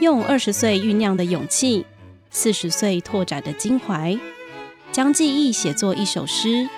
[0.00, 1.84] 用二十岁酝酿的勇气，
[2.30, 4.16] 四十岁拓展的襟怀，
[4.92, 6.68] 将记忆写作一首诗，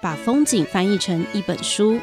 [0.00, 1.98] 把风景翻译成一本书。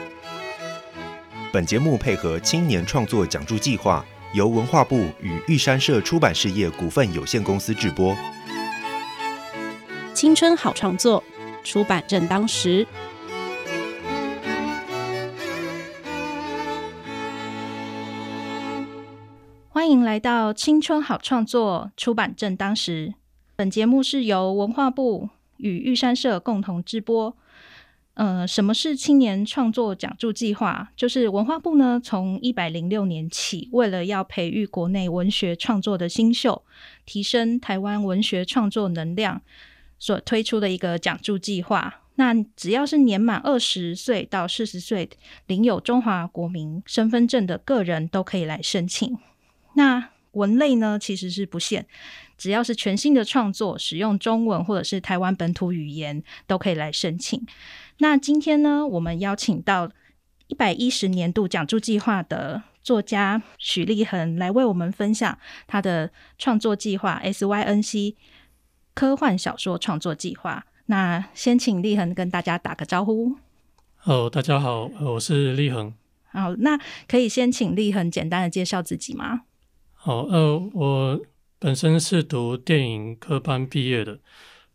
[1.54, 8.14] 本节目配合青年创作奖助计划，由文化部与玉山社出版事业股份有限公司制播。
[10.14, 11.24] 青春好创作，
[11.64, 12.86] 出版正当时。
[19.78, 23.14] 欢迎来到青春好创作，出版正当时。
[23.56, 27.38] 本节目是由文化部与玉山社共同制播。
[28.16, 30.92] 呃，什么是青年创作讲助计划？
[30.96, 36.64] 就是文化部呢，从一百零六年起，为了要培育国内文学创作的新秀，
[37.06, 39.44] 提升台湾文学创作能量，
[40.00, 42.02] 所推出的一个讲助计划。
[42.16, 45.08] 那只要是年满二十岁到四十岁，
[45.46, 49.16] 领有中华国民身份证的个人，都可以来申请。
[49.78, 51.86] 那文类呢，其实是不限，
[52.36, 57.46] 只要是全新的创作，使用中文或者是台湾本土语言，都可以来申请。
[58.00, 59.92] 那今天呢，我们邀请到
[60.48, 68.16] 一百一十年度讲助计划的作家许立恒来为我们分享他的创作计划 SYNC
[68.96, 70.66] 科幻小说创作计划。
[70.88, 73.36] 那先请立恒跟大家打个招呼。
[74.06, 75.94] 哦，大家好，我是立恒。
[76.32, 79.42] 好，那可以先请立恒简单的介绍自己吗？
[80.08, 81.20] 好，呃，我
[81.60, 84.18] 本身是读电影科班毕业的，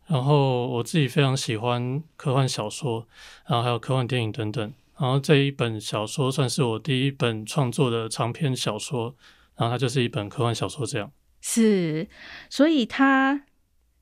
[0.05, 3.07] 然后我自己非常喜欢科幻小说，
[3.47, 4.71] 然后还有科幻电影等等。
[4.99, 9.15] 然后这一本小说算是我第一本创作的长篇小说，
[9.55, 11.11] 然后它就是一本科幻小说这样。
[11.41, 12.07] 是，
[12.47, 13.45] 所以它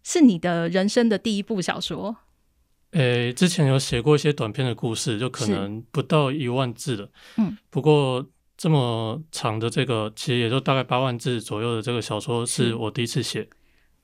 [0.04, 2.18] 是你的人生的第一部小说。
[2.92, 7.10] 诶，之前有写过一些短篇的故事，就可能不到一万字的。
[7.38, 8.28] 嗯，不过。
[8.62, 13.50] 这么长的这个，其实也就大概八万字左右的这个小说，是我第一次写，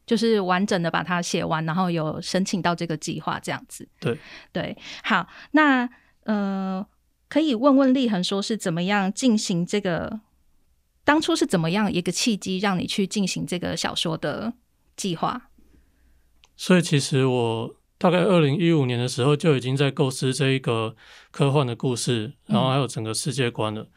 [0.04, 3.88] 就是完整的把它写完，然后有申请到这个计划这样子。
[4.00, 4.18] 对
[4.52, 5.88] 对，好，那
[6.24, 6.84] 呃，
[7.30, 10.22] 可以问问立恒，说是怎么样进行这个？
[11.04, 14.54] 当初是怎么样一个契机，让你去进行这个小说的
[14.96, 15.52] 计划？
[16.56, 20.96] 所以其实我大概二零一五年的时候就已经在构思这一个
[21.30, 23.88] 科幻的故事，然后还有整个世界观了。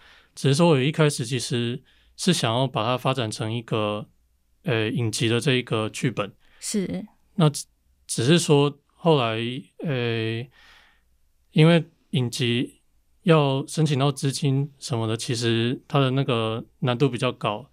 [0.40, 1.82] 只是说，我一开始其实
[2.16, 4.08] 是想要把它发展成一个
[4.62, 7.06] 呃影集的这一个剧本，是。
[7.34, 7.50] 那
[8.06, 9.36] 只是说后来
[9.84, 10.42] 呃，
[11.50, 12.80] 因为影集
[13.24, 17.70] 要申请到资金什么的，其实它的那个难度比较高。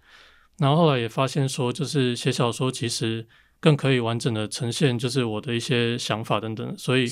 [0.58, 3.26] 然后后来也发现说，就是写小说其实
[3.60, 6.76] 更可以完整的呈现，就是我的一些想法等等。
[6.76, 7.08] 所以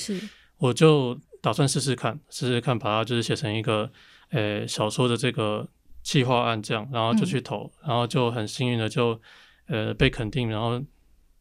[0.59, 3.91] 我就打算试试看，试试看把它就是写成一个。
[4.29, 5.67] 呃，小说的这个
[6.03, 9.19] 计划案这样，然后就去投，然后就很幸运的就
[9.67, 10.81] 呃被肯定，然后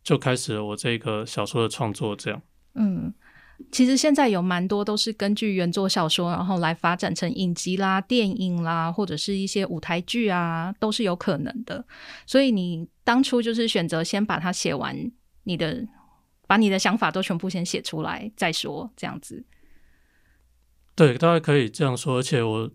[0.03, 2.41] 就开始了我这个小说的创作这样。
[2.75, 3.13] 嗯，
[3.73, 11.85] 其实现在有蛮多都是根据原作小说，然后来发展成影集啦、电影啦，或者是一些舞台剧啊，都是有可能的。
[12.27, 14.95] 所以你当初就是选择先把它写完，
[15.45, 15.87] 你的
[16.47, 19.45] 把你的想法都全部先写出来再说，这样子。
[20.97, 22.17] 对，大家可以这样说。
[22.17, 22.71] 而且我，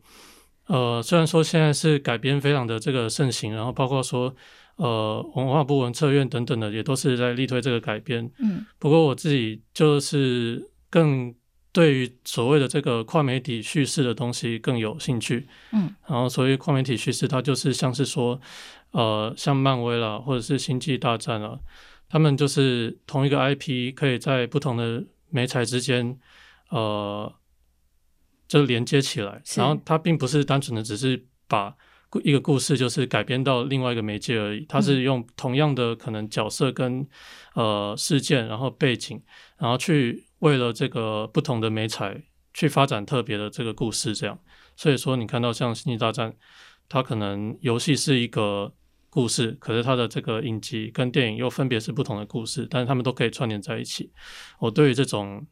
[0.67, 4.33] 呃，虽然说现在是改编非常的这个盛行，然后包括说，
[4.75, 8.31] 呃，文化部文策院等等的也都是在力推这个改编。
[8.37, 8.63] 嗯。
[8.77, 11.33] 不过我自己就是更
[11.71, 15.47] 对于所谓的这个跨媒体叙事的东西更有兴趣。
[15.73, 15.91] 嗯。
[16.07, 18.39] 然后所谓跨媒体叙事，它就是像是说，
[18.91, 21.57] 呃，像漫威啦，或者是星际大战啊，
[22.07, 26.19] 他们就是同一个 IP 可以在不同的媒材之间，
[26.69, 27.33] 呃。
[28.51, 31.73] 就连接起来，然后它并不是单纯的只是把
[32.21, 37.07] 一个故事就是改编到另外一个媒介而已，它是用同样的可能角色跟
[37.53, 39.23] 呃事件，然后背景，
[39.57, 42.21] 然后去为了这个不同的媒材
[42.53, 44.37] 去发展特别的这个故事，这样。
[44.75, 46.29] 所以说你看到像《星际大战》，
[46.89, 48.73] 它可能游戏是一个
[49.09, 54.11] 故事，可是它的这个影集跟电影又分别是不同的故事，但是他们都可以串联在一起。
[54.59, 55.47] 我对于这种。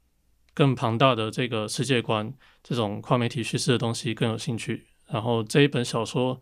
[0.54, 4.88] 更庞大的这个世界观，这种跨媒体叙事的东西更有兴趣。
[5.08, 6.40] 然后这一本小说，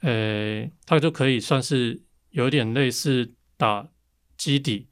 [0.00, 3.88] 呃，它就可以算是有点类似打
[4.36, 4.88] 基底，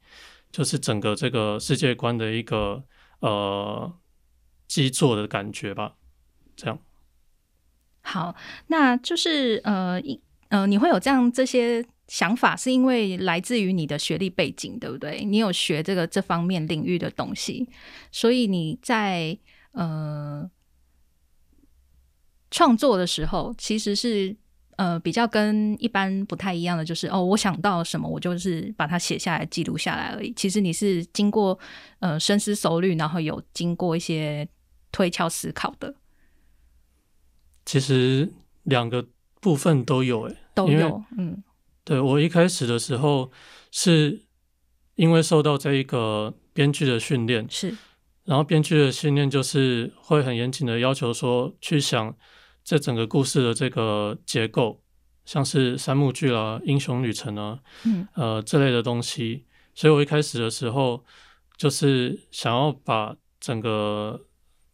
[0.51, 2.83] 就是整个这个世界观的一个
[3.19, 3.93] 呃
[4.67, 5.95] 基座的感觉吧。
[6.55, 6.79] 这样。
[8.01, 8.35] 好，
[8.67, 11.85] 那就是呃一呃，你会有这样这些。
[12.11, 15.23] 想法是因为来自于你的学历背景，对不对？
[15.23, 17.69] 你有学这个这方面领域的东西，
[18.11, 19.37] 所以你在
[19.71, 20.51] 呃
[22.51, 24.35] 创作的时候，其实是
[24.75, 30.33] 呃比较跟一般不太一样的，就是哦，我想到什么，我就是把它写下来记录下来而已。
[30.33, 31.57] 其实你是经过
[31.99, 34.45] 呃深思熟虑，然后有经过一些
[34.91, 35.95] 推敲思考的，
[37.65, 38.29] 其实
[38.63, 39.07] 两个
[39.39, 41.41] 部分都有诶，都有，嗯
[41.83, 43.31] 对我一开始的时候
[43.71, 44.21] 是
[44.95, 47.75] 因为受到这一个编剧的训练，是。
[48.23, 52.15] 然后编剧的训练就是会很严谨的要求说，去想
[52.63, 54.83] 这整个故事的这个结构，
[55.25, 58.07] 像是三幕剧啦、英雄旅程啊，嗯。
[58.13, 59.45] 呃这类的东西。
[59.73, 61.03] 所以我一开始的时候
[61.57, 64.27] 就是想要把整个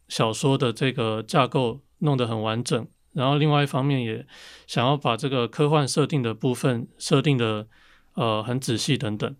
[0.08, 4.24] 小说的这个架构弄得很完整，然后另外一方面也
[4.66, 7.66] 想要把这个科幻设定的部分设定的
[8.14, 9.34] 呃很仔细等等。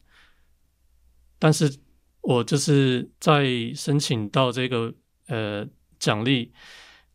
[1.38, 1.78] 但是
[2.22, 4.92] 我就是在申请到这个
[5.28, 5.66] 呃
[5.98, 6.52] 奖励，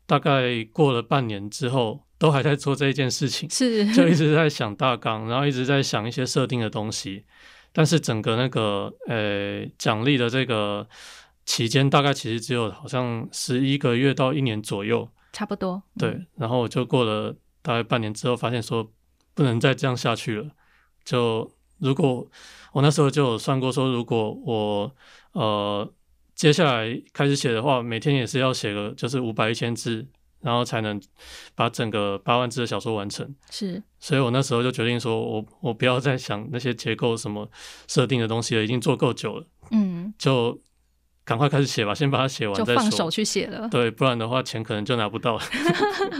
[0.05, 7.25] 大概过了半年之后，都还在做这一件事情，是，就一直在想大纲，然后一直在想一些设定的东西。
[7.73, 10.87] 但是整个那个呃奖励的这个
[11.45, 15.09] 期间，大概其实只有好像十一个月到一年左右。
[15.33, 18.89] 差不多，对，嗯然后我就过了大概半年之后，发现说
[19.33, 20.49] 不能再这样下去了。
[21.03, 22.25] 就如果
[22.71, 24.95] 我那时候就有算过说，如果我
[25.33, 25.91] 呃
[26.35, 30.07] 接下来开始写的话，每天也是要写个就是五百一千字，
[30.41, 31.01] 然后才能
[31.55, 33.35] 把整个八万字的小说完成。
[33.49, 37.49] 是所以我那时候就决定说我我不要再想那些结构什么
[37.87, 40.59] 设定的东西了，已经做够久了，嗯，就
[41.25, 43.09] 赶快开始写吧，先把它写完再说就放手。
[43.09, 43.67] 去写了。
[43.69, 45.41] 对，不然的话钱可能就拿不到了。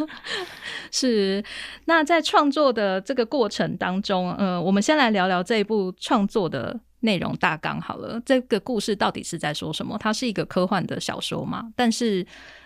[0.91, 1.43] 是，
[1.85, 8.21] 那在创作的这个过程当中，呃，我们先来聊聊这一部创作的内容大纲好了。
[8.25, 9.97] 这个故事到底是在说什么？
[9.97, 11.73] 它是一个科幻的小说嘛？
[11.75, 12.25] 但是，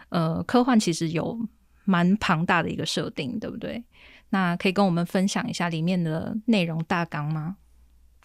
[0.09, 1.39] 呃，科幻其实有
[1.85, 3.83] 蛮庞大的一个设定，对不对？
[4.29, 7.55] 那可以跟我们分享一下里面的内容大纲吗？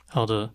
[0.09, 0.51] 好的，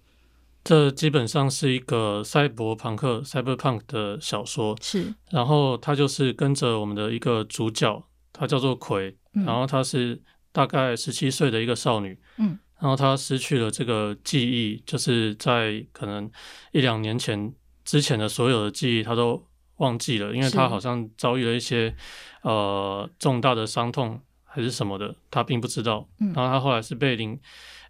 [0.68, 8.04] 这基本上是一个赛博朋克 （cyberpunk） 的小说，是，然后它就是跟着我们的一个主角，
[8.34, 10.22] 她叫做葵，嗯然后她是
[10.52, 16.30] 大概十七岁的一个少女，嗯，然后她失去了这个记忆，就是在可能
[16.74, 17.54] 一两年前
[17.86, 19.42] 之前的所有的记忆，她都
[19.78, 20.58] 忘记了，因为是。
[20.58, 21.96] 她好像遭遇了一些
[22.42, 26.08] 呃重大的伤痛还是什么的，他并不知道。
[26.20, 27.40] 嗯然后他后来是被领，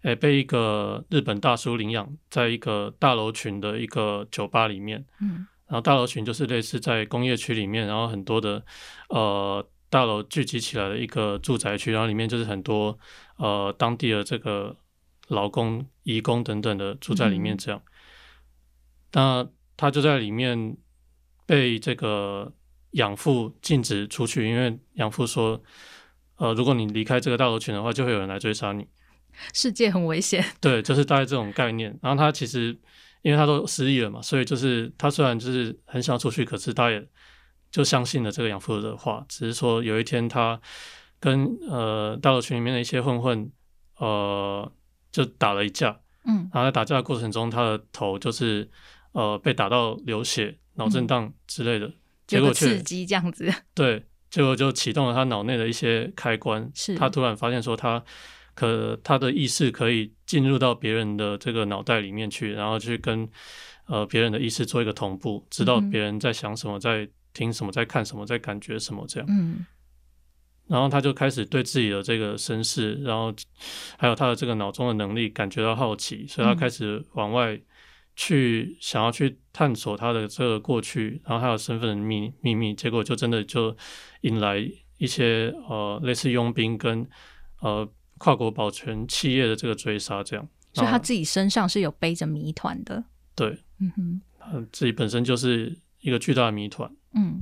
[0.02, 5.04] 诶、被一个日本大叔领养，在一个大楼群的一个酒吧里面。
[5.20, 8.64] 嗯然后大楼群就是类似在工业区里面，然后很多的
[9.10, 12.98] 呃大楼聚集起来的一个住宅区，然后里面就是很多
[13.36, 14.74] 呃当地的这个
[15.28, 17.82] 劳工、移工等等的住在里面嗯这样。
[19.12, 19.46] 那
[19.76, 20.76] 他就在里面
[21.44, 22.50] 被这个
[22.92, 25.62] 养父禁止出去，因为养父说，
[26.38, 28.86] 呃，如果你离开这个大楼群的话，就会有人来追杀你。
[29.52, 30.44] 世界很危险。
[30.60, 31.96] 对，就是大概这种概念。
[32.02, 32.76] 然后他其实
[33.22, 37.06] 因为他都失忆了嘛，所以就是他虽然就是很想出去，可是他也
[37.70, 39.24] 就相信了这个养父的话。
[39.28, 40.60] 只是说有一天他
[41.20, 43.50] 跟呃大楼群里面的一些混混
[43.98, 44.70] 呃
[45.12, 48.68] 就打了一架，嗯然后在打架的过程中，他的头就是
[49.12, 51.92] 呃被打到流血、脑震荡之类的，
[52.26, 53.52] 结果刺激这样子。
[53.74, 56.70] 对，结果就启动了他脑内的一些开关。
[56.74, 58.02] 是他突然发现说他
[58.54, 63.28] 可他的意识可以进入到别人的这个脑袋里面去，然后去跟
[63.86, 69.26] 呃别人的意识做一个同步，知道别人在想什么，在听什么，在看什么，在感觉什么这样。
[69.30, 69.64] 嗯
[70.68, 73.34] 然后他就开始对自己的这个身世，然后
[73.96, 77.58] 还有他的这个脑中的能力感觉到好奇，所以他嗯开始往外
[78.20, 83.76] 去想要去探索他的这个过去，然后还有身份的秘秘密，结果就真的就
[84.22, 84.58] 引来
[84.96, 87.08] 一些呃类似佣兵跟
[87.60, 90.44] 呃跨国保全企业的这个追杀，这样。
[90.72, 93.04] 所以他自己身上是有背着谜团的。
[93.36, 97.38] 对嗯哼，他自己本身就是一个巨大的谜团嗯。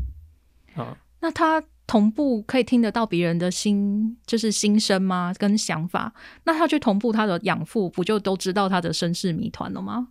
[0.75, 0.95] 啊。
[1.21, 5.33] 那他同步可以听得到别人的心，就是心声吗？
[5.39, 6.13] 跟想法？
[6.45, 10.09] 那他去同步他的养父，不就都知道他的身世谜团了吗？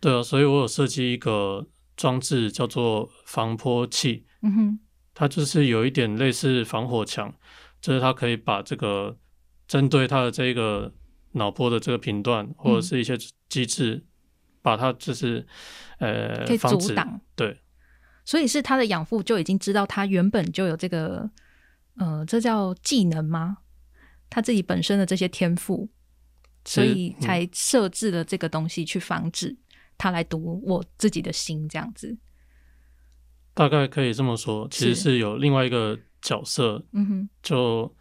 [0.00, 4.78] 对啊，所以我有设计一个装置叫做防波器，嗯哼，
[5.14, 7.34] 它就是有一点类似防火墙，
[7.80, 9.16] 就是它可以把这个
[9.66, 10.92] 针对它的这个
[11.32, 13.16] 脑波的这个频段或者是一些
[13.48, 14.04] 机制，
[14.62, 15.46] 把它就是
[15.98, 17.20] 呃可以阻挡。
[17.34, 17.58] 对。
[18.24, 21.30] 所以是他的养父就已经知道他原本就有这个，
[21.96, 23.58] 呃，这叫技能吗？
[24.28, 25.88] 他自己本身的这些天赋，
[26.64, 29.56] 所以才设置了这个东西去防止
[29.98, 32.16] 他来读我自己的心，这样子。
[33.54, 34.68] 大概可以这么说。
[34.70, 37.94] 其实是是有另外一个角色，嗯哼，就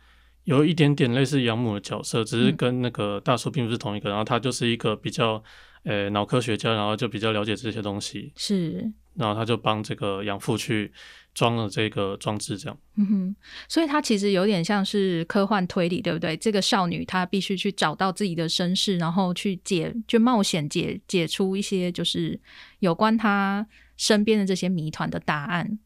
[0.43, 4.09] 有一点点类似养母的角色，只是跟那个大叔并不是同一个。
[4.09, 5.41] 然后他就是一个比较
[5.83, 10.91] 呃脑科学家，然后就比较了解这些东西，是，然后他就帮这个养父去
[11.33, 12.77] 装了这个装置，这样。
[12.95, 13.35] 嗯哼，
[13.67, 16.37] 所以它其实有点像是科幻推理，对不对？
[16.37, 22.39] 这个少女她必须去找到自己的身世，然后去解，去冒险解解出一些就是
[22.79, 23.67] 有关她
[23.97, 25.79] 身边的这些谜团的答案，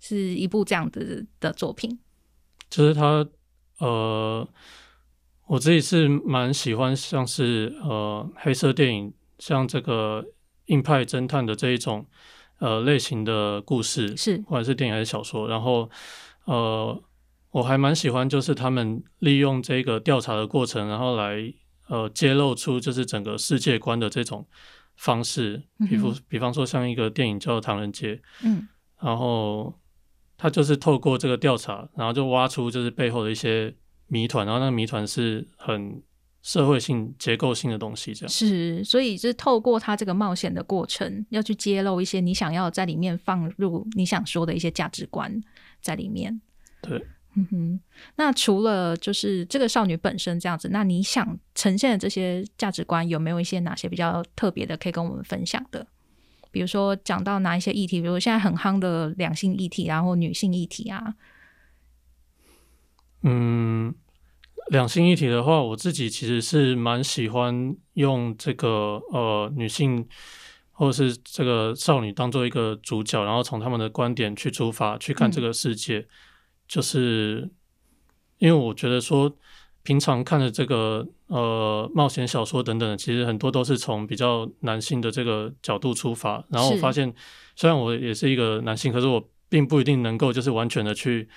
[0.00, 1.98] 是一部这样子的作品。
[2.68, 3.24] 就是他，
[3.78, 4.48] 呃，
[5.46, 10.24] 我自己是蛮喜欢像是呃黑色电影，像这个
[10.66, 12.06] 硬派侦探的这一种
[12.58, 15.90] 呃类型的故事，是或者是电影还是小说，然后
[16.44, 17.02] 呃
[17.50, 21.52] 我还蛮喜欢就是他们利用这个调查的过程，然后来
[21.88, 24.46] 呃揭露出就是整个世界观的这种
[24.96, 28.68] 方式，比如比方说像一个电影叫《唐人街》，嗯，
[29.00, 29.74] 然后。
[30.38, 33.74] 他就是透过这个调查，然后就挖出就是背后的一些
[34.06, 36.02] 谜团，然后那个谜团是很
[36.46, 45.42] 社会性、结构性的东西，这样是，所以是透过他这个冒险的过程，要去揭露一些你想要在里面放入你想说的一些价值观
[45.82, 46.40] 在里面。
[46.80, 47.80] 对，嗯哼。
[48.14, 55.84] 那除了就是这个少女本身这样子，那你想呈现的这些价值观，有没有一些哪些比较特别的可以跟我们分享的？
[56.52, 61.16] 比如说讲到哪一些议题，比如现在很夯的两性议题，然后女性议题啊。
[63.22, 63.92] 嗯，
[64.68, 70.06] 两性一体的话，我自己其实是蛮喜欢用这个呃女性
[70.72, 76.06] 或者是这个少女当做一个主角，然后从他们的观点去出发去看这个世界，
[76.66, 77.50] 就是
[78.38, 79.36] 因为我觉得说。
[79.86, 86.44] 平常看的这个呃冒险小说等等，其实很多都是从比较男性的这个角度出发。
[86.50, 87.14] 然后我发现，
[87.54, 91.28] 虽然我也是一个男性，可是我并不一定能够就是完全的去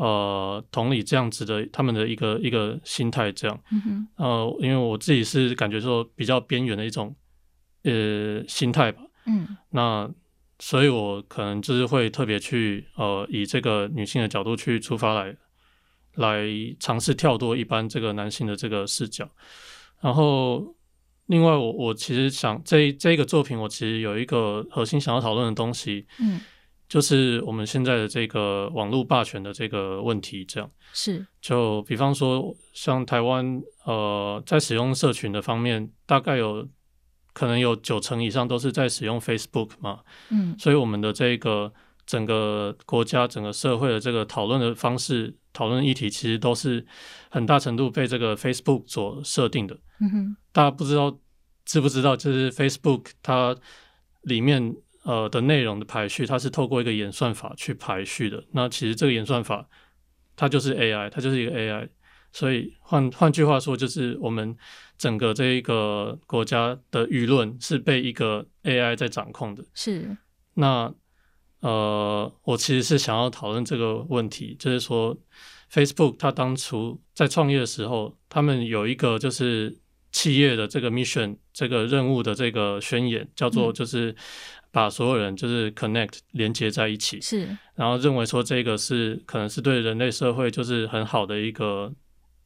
[0.00, 3.60] 呃同理这样子的他们的一个一个心态这样。
[3.70, 7.14] 嗯呃，因为我自己是感觉说比较边缘的一种
[7.84, 9.02] 呃心态吧。
[9.26, 9.56] 嗯。
[9.70, 10.10] 那
[10.58, 15.36] 所以我可能就是会特别去呃以这个女性的角度去出发来。
[16.16, 16.44] 来
[16.80, 19.30] 尝试跳脱一般这个男性的这个视角，
[20.00, 20.74] 然后
[21.26, 26.40] 另外我我其实想这这个作品我其实有一个核心想要讨论的东西，嗯，
[26.90, 36.68] 就是我们现在的这个网络霸权的这个问题，这样是就比方说像台湾呃在使用社群的方面，大概有
[37.32, 41.72] 可能有九成以上都是在使用 Facebook 嘛，嗯，所以我们的这个
[42.04, 45.36] 整个国家整个社会的这个讨论的方式。
[45.52, 46.86] 讨论议题其实都是
[47.28, 49.76] 很大程度被这个 Facebook 所设定的。
[50.00, 51.18] 嗯哼，大家不知道
[51.64, 53.56] 知不知道，就是 Facebook 它
[54.22, 58.44] 里面呃的内容的排序，它是透过一个演算法去排序的。
[58.52, 59.68] 那其实这个演算法
[60.36, 61.88] 它就是 AI，它就是一个 AI。
[62.32, 64.56] 所以换换句话说，就是我们
[64.96, 69.64] 整个这一个国家的舆论是被一个 AI 在掌控的。
[69.74, 70.16] 是。
[70.54, 70.94] 那
[71.60, 75.16] 呃，我其实是想要讨论这个问题，就是说
[75.72, 79.76] ，Facebook 它当初在创业的时候，他们有一个就是
[80.12, 84.14] 企业的这个 mission 这个任务的这个宣言，叫做就是
[84.70, 91.92] 把所有人就是 connect 连接在一起，是，然后认为说这个是可能是对人类社会就是很好的一个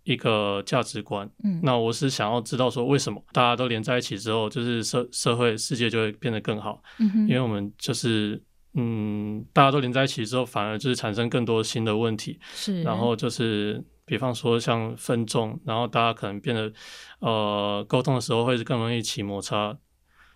[0.05, 1.29] 一个价值观。
[1.43, 6.83] 嗯，那我是想要知道说为什么大家都连在一起之后，就是社社会世界就会变得更好。
[6.99, 8.43] 嗯哼，因为我们就是。
[8.77, 12.37] 嗯，大家都连在一起之后，反而就是产生更多新的问题。
[12.57, 16.73] 是，然后就是，比方说像分众，然后大家可能变得，
[17.21, 19.79] 呃，沟通的时候会是更容易起摩擦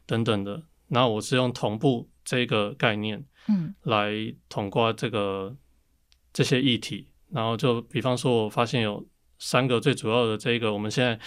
[0.06, 0.62] 等等的。
[0.88, 4.12] 然后我是用同步这个概念，嗯，来
[4.48, 5.56] 统括这个
[6.32, 7.08] 这些议题。
[7.30, 9.06] 然后就比方说，我发现有
[9.38, 11.18] 三个最主要的这个，我们现在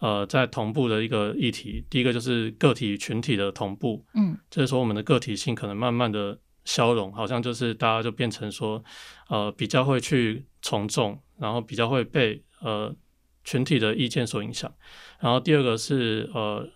[0.00, 1.84] 呃在同步的一个议题。
[1.88, 6.38] 第一个就是个体群体的同步，嗯，就是说我们的个体性可能慢慢的。
[6.66, 8.82] 消融好像就是大家就变成说，
[9.28, 12.90] 呃，比较会去从众，然后比较会被呃
[13.44, 14.74] 群体的意见所影响。
[15.20, 16.66] 然后第二个是呃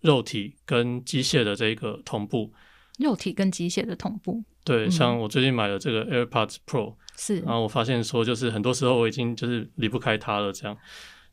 [0.00, 2.52] 肉体跟机械的这个同步，
[2.98, 4.42] 肉体跟机械的同步。
[4.64, 10.76] 对，像我最近买了这个 AirPods Pro，是，然后我发现说，就是很多时候我已经就是离不开它了，这样，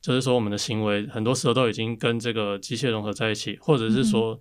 [0.02, 4.40] 就是说我们的行为很多时候都已经跟这个机械融合在一起，或者是说。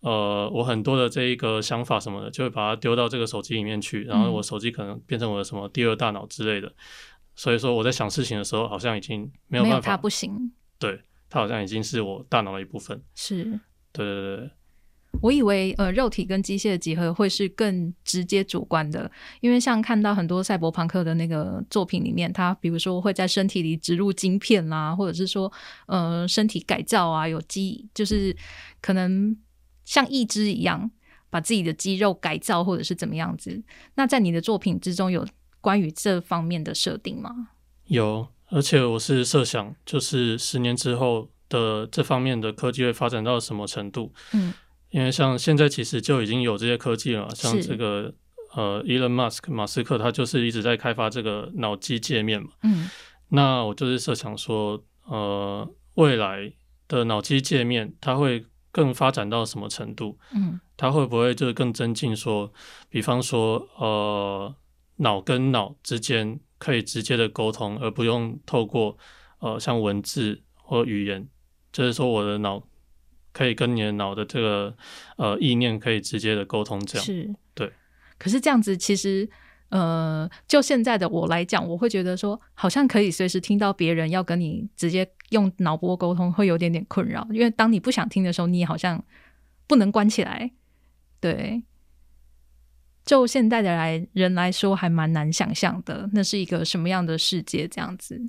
[0.00, 6.70] 呃，我很多的这一个想法什么的，就会把它丢到这个手机里面去，然后我手机可能变成我的什么第二大脑之类的。
[7.34, 10.52] 所以说我在想事情的时候，好像已经没有办法，它不行。
[10.78, 11.00] 对，
[11.34, 13.02] 它好像已经是我大脑的一部分。
[13.16, 13.42] 是，
[13.92, 14.50] 对对对。
[15.20, 19.10] 我以为呃，肉体跟机械的结合会是更直接主观的，
[19.40, 25.52] 因为像看到很多赛博朋克的那个作品里面，他比如说会在身体里植入晶片啦，或者是说
[25.86, 28.36] 呃身体改造啊，有肌就是
[28.80, 29.36] 可能
[29.84, 30.88] 像义肢一样
[31.30, 33.60] 把自己的肌肉改造或者是怎么样子。
[33.96, 35.26] 那在你的作品之中有
[35.60, 37.48] 关于这方面的设定吗？
[37.86, 44.12] 有，而且我是设想，就是十年之后的这方面的科技会发展到什么程度？
[44.32, 44.52] 嗯。
[44.90, 48.14] 因为像现在其实就已经有这些科技了，像这个
[48.54, 52.50] 呃，Elon Musk 马斯克他就是一直在开发这个脑机界面嘛。
[52.62, 52.88] 嗯，
[53.30, 56.52] 那我就是设想说，呃，未来
[56.86, 60.16] 的脑机界面它会更发展到什么程度？
[60.32, 62.14] 嗯，它会不会就是更增进？
[62.14, 62.52] 说，
[62.88, 64.54] 比方说，呃，
[64.98, 68.96] 脑跟脑之间可以直接的沟通，而不用透过
[69.40, 71.28] 呃像文字或语言，
[71.72, 72.62] 就是说我的脑。
[73.36, 74.72] 可以跟你的脑的这个
[75.16, 77.68] 呃意念可以直接的沟通，这样是，对。
[78.16, 79.28] 可是这样子其实
[79.70, 87.26] 呃，就现在的我来讲，我会觉得说，好像可以随时听到别人要跟你直接用脑波沟通，会有点点困扰。
[87.32, 89.04] 因为当你不想听的时候，你也好像
[89.66, 90.52] 不能关起来。
[91.18, 91.60] 对，
[93.04, 97.68] 就现在的来人来说，还蛮难想象的，那是一个什么样的世界？
[97.68, 98.20] 这样子。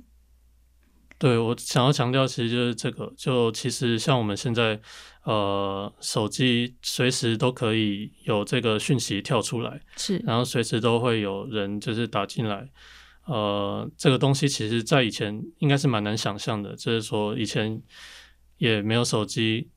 [1.18, 3.10] 对我想要强调，其实就是这个。
[3.16, 4.78] 就其实像我们现在，
[5.24, 12.68] 呃，手机随时都可以有这个讯息跳出来，是，然后随时都会有人就是打进来。
[13.24, 17.80] 呃，这个东西其实在以前应该是蛮难想象的，就是说以前
[18.58, 19.70] 也没有手机，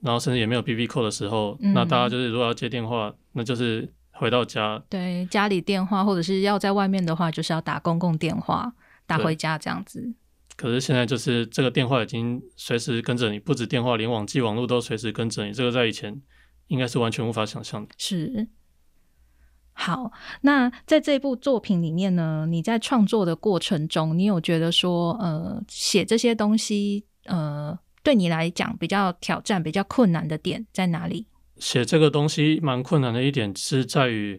[0.00, 3.88] 然后甚至也没有 B B 扣的时候，那大家就是如果要接电话，那就是
[4.22, 8.72] 回到家，对，家里电话或者是要在外面的话，就是要打公共电话
[9.04, 10.14] 打回家这样子。
[10.56, 15.52] 可是现在就是这个电话已经随时跟着你，不止电话，连网际网络都随时跟着你。
[15.52, 16.22] 这个在以前
[16.68, 17.92] 应该是完全无法想象的。
[17.98, 18.46] 是。
[19.72, 20.12] 好，
[20.42, 31.26] 那在这部作品里面呢，你在创作的过程中，你有觉得说，呃，写这些东西，呃，对你来讲比较挑战、比较困难的点在哪里？
[31.62, 34.38] 写这个东西蛮困难的一点是在于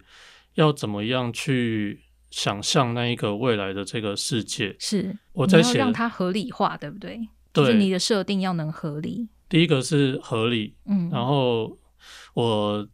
[0.55, 2.01] 要怎么样去。
[2.33, 7.19] 想象那一个未来的这个世界，是我在写，让它合理化，对不对？
[7.51, 9.29] 对，你的设定要能合理。
[9.47, 11.77] 第一个是合理，嗯，然后
[12.33, 12.87] 我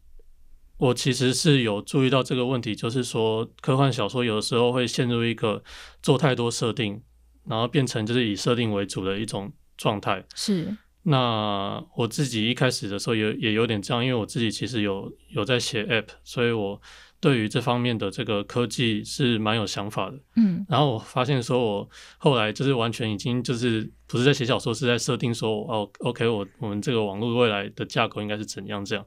[0.76, 5.64] 我其实是有注意到这个问题，就是说科幻小说有的时候会陷入一个
[6.04, 7.02] 做太多设定，
[7.46, 10.26] 然后变成就是以设定为主的一种状态。
[10.36, 16.82] 是，那我自己一开始的时候也也有点这样，因为我自己其实有有在写 App，所以我。
[17.22, 29.06] 对于这方面的这个科技是蛮有想法的，嗯，然后我发现说，我后来就是完全已经就是不是在写小说，是在设定说，哦，OK，我我们这个网络未来的架构应该是怎样这样，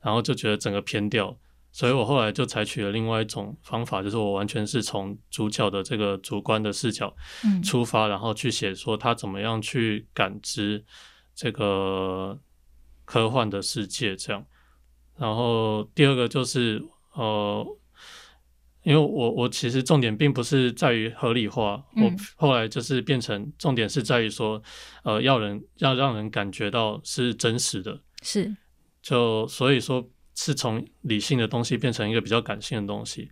[0.00, 1.36] 然后就觉得整个偏掉，
[1.70, 7.14] 所以我后来就采取了另外一种方法，就是我完全是从主角的这个主观的视角
[7.62, 10.82] 出发，然后去写说他怎么样去感知
[11.40, 12.38] 这个
[13.06, 14.44] 科幻的世界这样，
[15.16, 16.84] 然后第二个就是。
[17.12, 17.66] 呃，
[18.84, 24.62] 因为我我其实重点并不是在于合理化，我后来就是变成重点是在于说，
[25.02, 28.56] 呃，要人要让人感觉到是真实的，是，
[29.02, 33.28] 就所以说是从理性的东西变成一个比较感性的东西，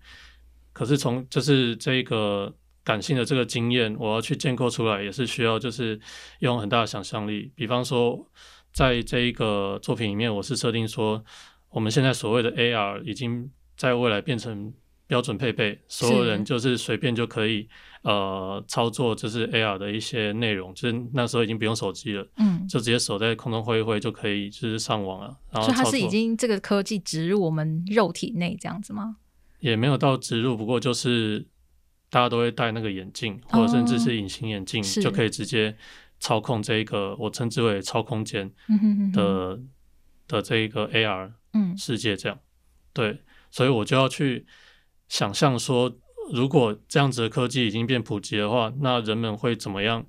[0.73, 2.53] 可是从就是这个
[2.88, 6.01] 感性的这个经验，我要去建构出来，也是需要就是
[6.38, 7.53] 用很大的想象力。
[7.55, 8.27] 比方说，
[8.72, 11.22] 在这一个作品里面，我是设定说，
[11.70, 13.51] 我们现在所谓的 AR 已经。
[13.79, 14.74] 在未来变成
[15.07, 17.68] 标准配备，所有人就是随便就可以
[18.03, 25.38] 呃操作，就是 AR 的一些内容，就是那时候已经不用手机了，嗯，就直接手在空中挥一挥就可以，就是上网了。
[25.53, 29.18] 然后它是已经这个科技植入我们肉体内这样子吗？
[29.61, 31.46] 也没有到植入，不过就是
[32.11, 35.77] 大家都会戴那个眼镜，或者甚至是隐形眼镜，就可以直接
[36.18, 38.51] 操控这一个我称之为超空间
[39.12, 39.61] 的
[40.27, 41.33] 的这一个 AR
[41.77, 42.38] 世界，这样。
[42.92, 43.23] 对。
[43.51, 44.47] 所以我就要去
[45.09, 45.90] 想象说，
[46.35, 50.05] 如果这样子的科技已经变普及的话，那人们会怎么样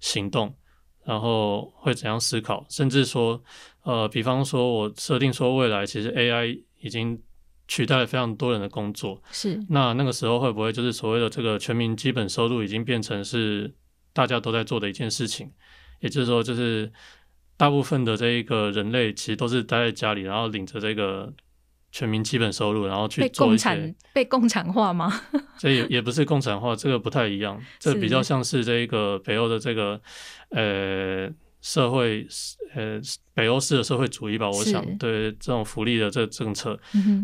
[0.00, 0.56] 行动，
[1.04, 3.40] 然后会怎样思考，甚至说，
[3.84, 7.22] 呃，比方说我设定说未来其实 AI 已经
[7.70, 13.72] 取代了非常多人的工作，是那那个时候会不会就是所谓的这个全民基本收入已经变成是
[14.12, 15.52] 大家都在做的一件事情？
[16.00, 16.90] 也就是说，就是
[17.56, 21.32] 大部分的这一个人类其实都是待在家里，然后领着这个。
[21.92, 25.12] 全民基本收入，然后去做一些被共产化吗？
[25.58, 27.60] 这也也不是共产化，这个不太一样。
[27.80, 30.00] 这比较像是这一个北欧的这个
[30.50, 31.28] 呃
[31.60, 32.26] 社会
[32.74, 33.00] 呃
[33.34, 36.78] 北欧式的社会主义吧，我想对这种福利的这个政策，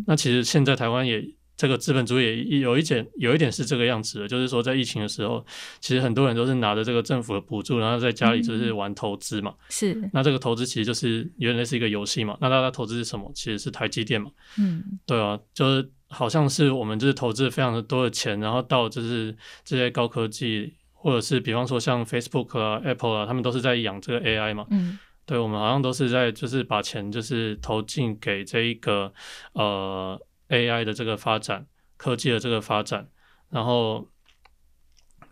[0.06, 1.24] 那其实现在台湾也
[1.56, 5.42] 这个资本主义也有一点有一点是这个样子的，就是说在疫情的时候，
[5.80, 9.54] 其实很多人都是拿着这个政府的补助，然后在家里就是玩投资嘛。
[9.70, 12.36] 是，那这个投资其实就是有点类似一个游戏嘛。
[12.42, 13.32] 那大家投资是什么？
[13.34, 14.30] 其实是台积电嘛。
[14.58, 20.74] 嗯，对啊，就是好像是我们就是投资非常的多的钱，然后到就是这些高科技，
[21.06, 24.66] 或者是比方说像 Facebook 啊、Apple 啊，他们都是在养这个 AI 嘛。
[24.70, 29.12] 嗯，对，我们好像都是在就是把钱就是投进给这一个
[29.52, 31.64] 呃 AI 的这个发展，
[31.96, 33.08] 科技的这个发展，
[33.50, 34.04] 然后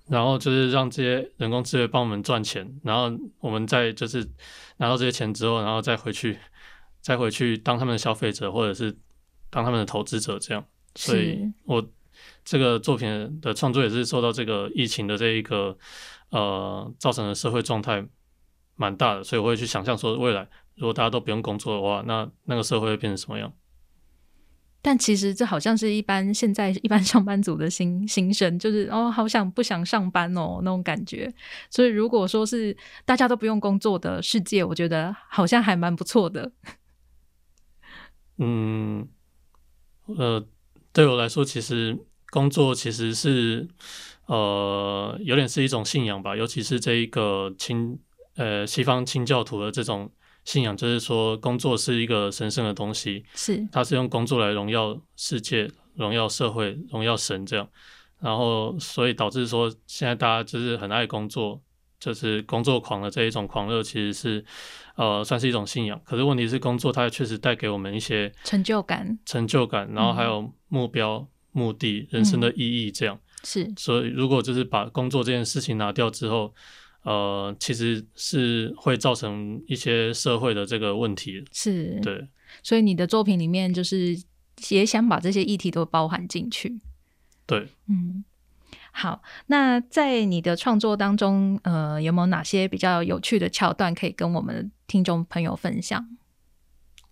[0.07, 3.11] 然后就是让这些人工智能帮我们赚钱，然后
[3.41, 4.25] 我们再就是
[4.77, 6.39] 拿到这些钱之后，然后再回去
[7.01, 8.97] 再回去当他们的消费者，或者是
[9.51, 10.65] 当他们的投资者这样。
[10.95, 11.85] 所以我
[12.45, 15.77] 这个作品的创作也是受到这个疫情的这一个
[16.31, 18.07] 呃造成的社会状态
[18.77, 23.53] 蛮大的，所以我会去想象说，未来如果大家都不用工作的话，那那个社会会变成什么样？
[24.83, 31.33] 但其实这好像是一般现在一般上班族的心心声，就是哦，好想不想上班哦那种感觉。
[31.71, 32.77] 所以如果说是
[33.07, 36.53] 大家都不用工作的世界，我觉得好像还蛮不错的。
[38.37, 39.09] 嗯，
[40.05, 40.47] 呃，
[40.93, 41.99] 对我来说，其实
[42.35, 43.69] 工作其实是
[44.27, 47.97] 呃有点是一种信仰吧，尤其是这一个清
[48.35, 50.11] 呃西方清教徒的这种
[50.45, 57.69] 信仰，就是说工作是一个神圣的东西，是，他是用工作来荣耀世界、荣耀社会、荣耀神这样，
[58.19, 61.63] 然后所以导致说现在大家就是很爱工作，
[62.01, 64.45] 就是工作狂的这一种狂热，其实是
[64.97, 66.01] 呃算是一种信仰。
[66.05, 69.17] 可是问题是，工作它确实带给我们一些成就感。
[69.25, 73.19] 成就感，然后还有目标、目的、人生的意义这样。
[73.43, 76.55] 是所以如果就是把工作这件事情拿掉之后，
[77.03, 81.45] 呃，其实是会造成一些社会的这个问题。
[81.53, 82.29] 是，对。
[82.63, 84.17] 所以你的作品里面就是
[84.69, 86.81] 也想把这些议题都包含进去。
[87.47, 88.25] 对，嗯，
[88.93, 96.09] 好，那在你的创作当中，呃，有没有哪些比较有趣的桥段可以跟我们听众朋友分享？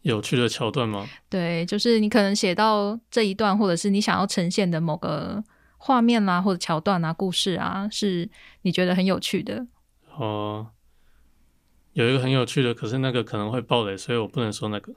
[0.02, 1.08] 有趣的桥段吗？
[1.28, 5.42] 对，就是你可能写到这一段，或者是你想要呈现的某个
[5.78, 8.28] 画面啦，或者桥段啊、故事啊，是
[8.62, 9.66] 你觉得很有趣的。
[10.16, 10.68] 哦、
[11.92, 14.92] 有一个很有趣的，可是那个可能会爆雷，所以我不能说那个。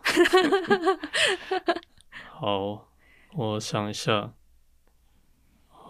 [2.32, 2.88] 好，
[3.34, 4.34] 我想一下。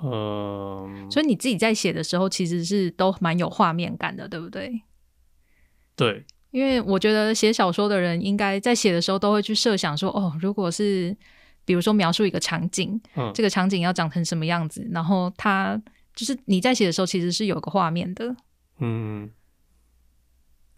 [0.03, 4.81] 嗯，所以你自己在写的时候，其实是都蛮有画面感的，对不对？
[5.95, 6.25] 对，
[6.55, 11.13] 因为我觉得写小说的人应该在写的时候都会去设想说，哦，如果是
[11.65, 15.77] 比如说描述一个场景，嗯，这个场景要长成什么样子，然后它
[16.15, 18.33] 就是你在写的时候其实是有个画面的。
[18.79, 19.29] 嗯，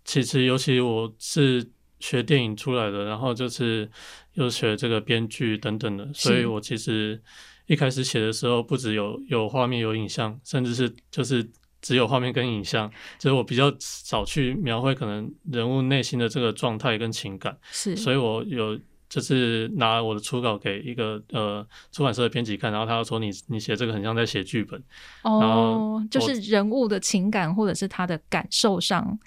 [0.04, 3.88] 其实尤其我是学电影出来的，然后就是
[4.34, 7.22] 又学这个编剧等等的，所以我其实
[7.68, 11.48] 一开始写的时候，不只有有画面有影像，甚至是就是
[11.82, 18.80] 只有画面跟影像，就是我比较少去描绘可能人物内心的这个状态跟情感，是，所以我有。
[19.10, 24.78] 就是拿我的初稿给一个呃出版社的编辑看，然后他说你你写这个很像在写剧本，
[25.24, 29.18] 然哦后，就是人物的情感或者是他的感受上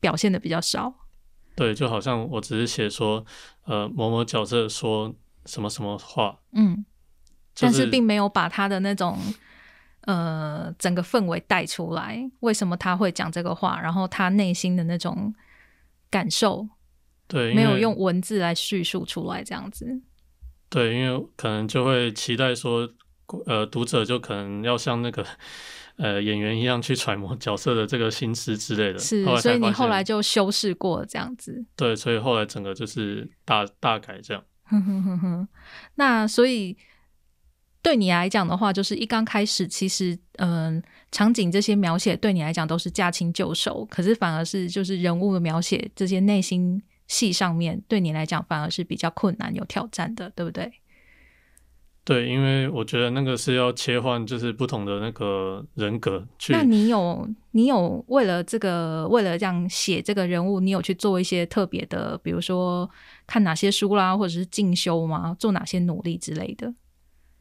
[0.00, 0.92] 表现的比较少。
[1.54, 3.24] 对，就好像我只是写说，
[3.64, 5.14] 呃，某某角色说
[5.46, 6.84] 什么什么话，嗯，
[7.54, 9.16] 就但是并没有把他的那种
[10.02, 12.30] 呃整个氛围带出来。
[12.40, 13.80] 为什么他会讲这个话？
[13.80, 15.34] 然后他内心的那种
[16.10, 16.68] 感受，
[17.26, 20.00] 对，没有用文字来叙述出来，这样子。
[20.68, 22.88] 对，因为可能就会期待说，
[23.46, 25.24] 呃，读者就可能要像那个
[25.96, 28.98] 呃演员一样去揣摩角色的这个心思之类的。
[28.98, 31.64] 是所以你后来就修饰过了这样子。
[31.76, 34.42] 对，所以后来整个就是大大改这样。
[34.64, 35.48] 哼哼哼哼，
[35.96, 36.74] 那所以
[37.82, 50.70] 对你来讲的话，就是一刚开始，其实嗯、场景这些描写对你来讲都是驾轻就熟，可是反而是就是人物的描写这些内心戏上面，对你来讲反而是比较困难、有挑战的，对不对？
[52.04, 56.52] 对，因为我觉得那个是要切换，就是不同的那个人格去。
[56.52, 62.90] 那你有你有为了这个，为了这样写这个人物，你有去做一些特别的，比如说
[63.26, 65.36] 看哪些书啦，或者是进修吗？
[65.38, 66.74] 做哪些努力之类的？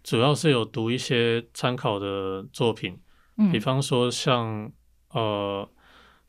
[0.04, 3.00] 主要是有读一些参考的作品，
[3.38, 3.52] 嗯。
[3.52, 4.72] 比方说像
[5.10, 5.68] 呃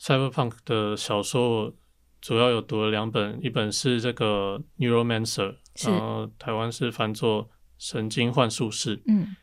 [0.01, 1.75] ，Cyberpunk 的小说，我
[2.21, 9.37] 主要有读了两本，一本是这个 Neuromancer，然后台湾是翻作神经幻术士，嗯。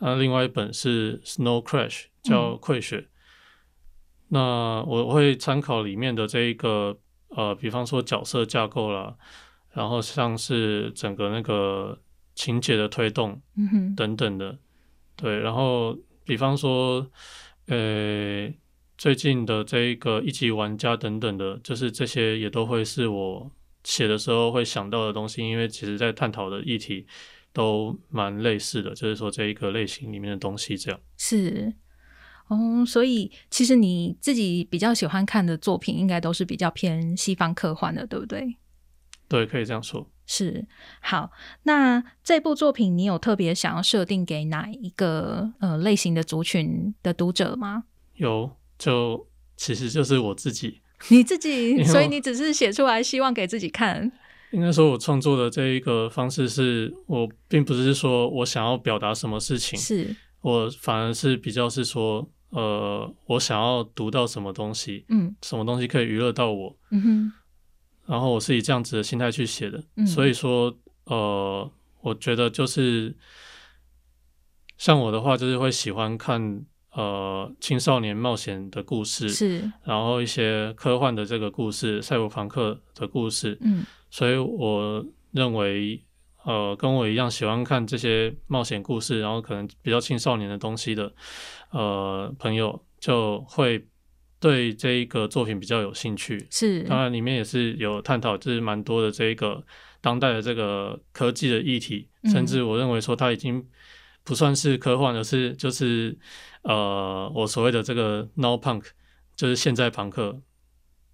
[0.00, 3.08] 那另外一本是 Snow Crash，叫溃雪。
[4.28, 9.16] 那我会参考里面的这一个呃，比方说角色架构啦，
[9.72, 11.98] 然后像是整个那个
[12.40, 14.58] 情节的推动嗯哼，等等的，
[15.14, 17.06] 对，然后比方说
[17.66, 18.48] 呃
[18.96, 23.50] 最近的这一个一级玩家等等的，就是这些也都会是我
[23.84, 27.06] 写的时候会想到的东西，因为其实在探讨的议题
[27.52, 30.98] 都蛮类似的，就是说这一个类型里面的东西这样。
[31.18, 31.74] 是。
[32.48, 38.56] 哦，所以其实你自己比较喜欢看的作品，应该都是比较偏西方科幻的，对不对？
[39.28, 40.10] 对，可以这样说。
[40.32, 40.64] 是。
[41.00, 41.32] 好，
[41.64, 47.82] 那这部作品你有特别想要设定给哪一个呃类型的族群的读者吗？
[48.14, 50.80] 有，就其实就是我自己。
[51.10, 54.12] 你自己，所以你只是写出来，希望给自己看。
[54.52, 67.32] 应该说，我创作的这一个方式是，我并不是说我想要表达什么事情，是，我反而是比较是说，呃，我想要读到什么东西，嗯什么东西可以娱乐到我，嗯哼，
[68.10, 69.80] 然后我是以这样子的心态去写的。
[69.94, 71.70] 嗯所以说，呃，
[72.00, 73.16] 我觉得就是
[74.76, 86.04] 像我的话，就是会喜欢看呃青少年冒险的故事，是，然后一些科幻的这个故事，赛博朋克的故事，嗯所以我认为，
[86.44, 91.12] 呃，跟我一样喜欢看这些冒险故事，然后可能比较青少年的东西的，
[91.70, 93.86] 呃，朋友就会
[94.40, 96.44] 对这一个作品比较有兴趣。
[96.50, 99.62] 是，当然，里面也是有探讨，就是蛮多的这一个
[100.00, 103.64] 当代的这个科技的议题，嗯甚至我认为说它已经
[104.24, 106.18] 不算是科幻，而是就是
[106.62, 108.84] 呃，我所谓的这个 now punk，
[109.36, 110.40] 就是现在朋克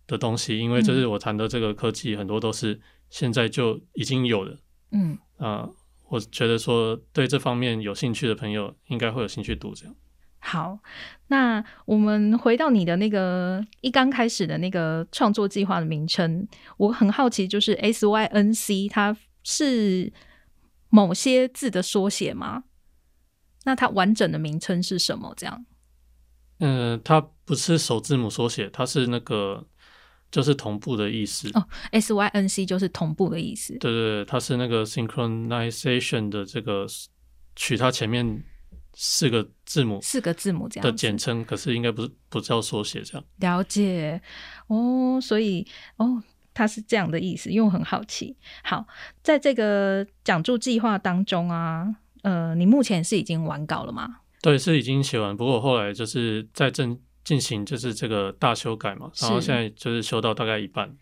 [0.07, 4.59] 的东西，因为就是我谈的这个科技很多都是现在就已经有的
[4.93, 5.19] 嗯。
[5.39, 5.69] 啊、
[6.09, 9.95] 我觉得说对这方面有兴趣的朋友应该会有兴趣读这样。
[10.47, 10.79] 好，
[11.27, 20.13] 那我们回到你的那个一刚开始的那个创作计划的名称，我很好奇，就是 S Y N C，它是
[20.89, 22.63] 某些字的缩写吗？
[23.65, 25.35] 那它完整的名称是什么？
[25.37, 25.67] 这样
[26.61, 29.67] 嗯、它不是首字母缩写，它是那个
[30.31, 31.51] 就是同步的意思。
[31.55, 33.77] 哦，S Y N C 就是同步的意思。
[33.79, 36.87] 对对对，它是那个 synchronization 的这个
[37.57, 38.45] 取它前面
[38.99, 43.23] 四个字母四个字母这样的简称，可是应该不是不叫缩写这样。
[43.41, 44.19] 了解
[44.69, 46.23] 哦，所以哦，
[46.55, 48.35] 它是这样的意思，因为我很好奇。
[48.65, 48.87] 好，
[49.23, 54.21] 在这个讲座计划当中啊，呃，你目前是已经完稿了吗？
[54.41, 60.97] 对，是已经写完，不过我后来就是在正进行就是这个大修改嘛，然后现在就是修到大概一半。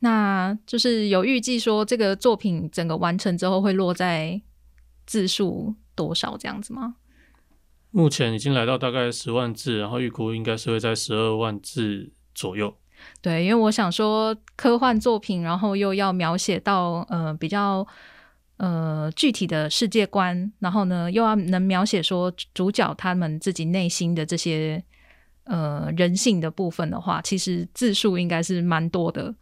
[0.00, 4.42] 那就是有预计说这个作品整个完成之后会落在
[5.06, 6.94] 字数多少这样子吗？
[7.90, 12.78] 目前已经来到大概十万字，然后预估应该是会在十二万字左右。
[13.20, 17.86] 对，因为我想说科幻作品，然后又要描写到呃比较
[18.58, 24.82] 呃具体的世界观，然后呢又要能描写说主角他们自己内心的这些
[25.44, 29.34] 呃人性的部分的话，其实字数应该是蛮多的。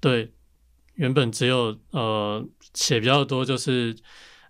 [0.00, 0.32] 对，
[0.94, 3.96] 原本只有呃写比较多，就是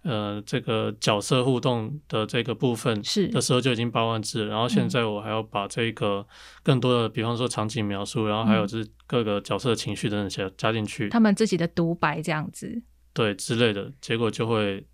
[0.05, 6.27] 呃这个角色互动的这个部分是的时候就已经八万字了，然后现嗯在我还要把这个
[6.63, 12.83] 更多的，比方说场景描述，然后还有是各个角色的情绪等等加加进去，他们自己的独白这样子。
[13.13, 14.87] 对之类的，结果就会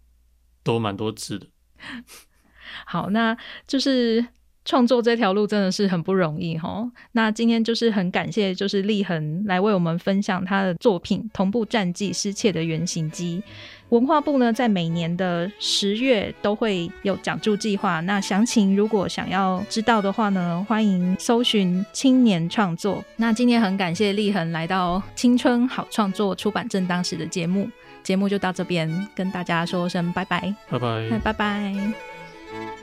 [0.63, 1.47] 多蛮多字的。
[2.87, 4.25] 好，那就是
[4.71, 6.89] 创作这条路真的是很不容易哈。
[7.11, 13.43] 那今天就是很感谢，就是立恒来为我们分享他的作品《同步战记失窃的原型机》。
[13.89, 17.99] 文化部呢，在每年的十月都会有讲助计划。
[18.03, 23.05] 那详情如果想要知道的话呢，欢迎搜寻青年创作。
[23.17, 27.69] 那今天很感谢立恒来到青春好创作出版正当时的节目，
[28.05, 31.19] 节目就到这边，跟大家说声拜拜，拜拜那。
[31.19, 32.80] 拜拜。